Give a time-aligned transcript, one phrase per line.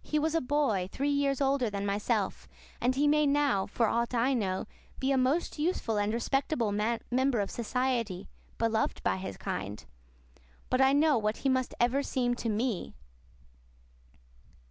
[0.00, 2.48] He was a boy, three years older than myself;
[2.80, 4.64] and he may now, for aught I know,
[4.98, 9.84] be a most useful and respectable member of society, beloved by his kind.
[10.70, 12.94] But I know what he must ever seem to me!